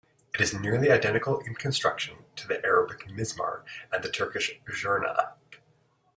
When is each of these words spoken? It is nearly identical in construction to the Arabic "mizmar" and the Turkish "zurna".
It 0.33 0.41
is 0.41 0.51
nearly 0.51 0.89
identical 0.89 1.41
in 1.41 1.53
construction 1.53 2.25
to 2.35 2.47
the 2.47 2.59
Arabic 2.65 3.07
"mizmar" 3.09 3.61
and 3.93 4.03
the 4.03 4.09
Turkish 4.09 4.59
"zurna". 4.67 5.33